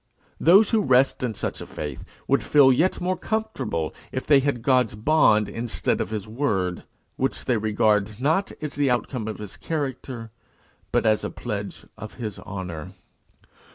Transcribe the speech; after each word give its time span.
Those 0.39 0.71
who 0.71 0.81
rest 0.81 1.21
in 1.21 1.35
such 1.35 1.61
a 1.61 1.67
faith 1.67 2.03
would 2.27 2.43
feel 2.43 2.73
yet 2.73 2.99
more 2.99 3.15
comfortable 3.15 3.93
if 4.11 4.25
they 4.25 4.39
had 4.39 4.63
God's 4.63 4.95
bond 4.95 5.47
instead 5.47 6.01
of 6.01 6.09
his 6.09 6.27
word, 6.27 6.85
which 7.17 7.45
they 7.45 7.57
regard 7.57 8.19
not 8.19 8.51
as 8.63 8.73
the 8.73 8.89
outcome 8.89 9.27
of 9.27 9.37
his 9.37 9.57
character, 9.57 10.31
but 10.91 11.05
as 11.05 11.23
a 11.23 11.29
pledge 11.29 11.85
of 11.99 12.15
his 12.15 12.39
honour. 12.39 12.93